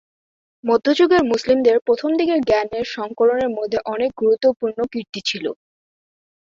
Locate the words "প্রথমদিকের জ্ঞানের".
1.79-2.85